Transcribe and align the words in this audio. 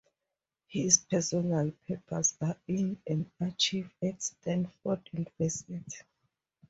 His 0.65 0.97
personal 0.97 1.73
papers 1.87 2.33
are 2.41 2.57
in 2.67 2.99
an 3.05 3.31
archive 3.39 3.93
at 4.01 4.23
Stanford 4.23 5.07
University. 5.13 5.93